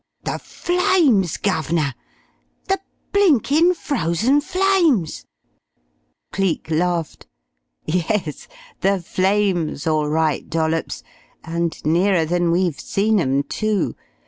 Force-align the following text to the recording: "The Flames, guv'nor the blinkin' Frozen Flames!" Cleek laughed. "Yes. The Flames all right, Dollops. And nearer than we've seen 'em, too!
"The 0.23 0.39
Flames, 0.39 1.37
guv'nor 1.37 1.93
the 2.67 2.79
blinkin' 3.11 3.75
Frozen 3.75 4.41
Flames!" 4.41 5.27
Cleek 6.31 6.71
laughed. 6.71 7.27
"Yes. 7.85 8.47
The 8.79 8.99
Flames 8.99 9.85
all 9.85 10.09
right, 10.09 10.49
Dollops. 10.49 11.03
And 11.43 11.79
nearer 11.85 12.25
than 12.25 12.49
we've 12.49 12.79
seen 12.79 13.19
'em, 13.19 13.43
too! 13.43 13.93